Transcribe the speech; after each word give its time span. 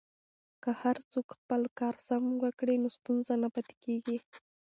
که 0.63 0.69
هر 0.81 0.97
څوک 1.11 1.27
خپل 1.39 1.61
کار 1.79 1.95
سم 2.07 2.23
وکړي 2.43 2.75
نو 2.83 2.89
ستونزه 2.97 3.33
نه 3.43 3.49
پاتې 3.53 3.73
کیږي. 3.83 4.17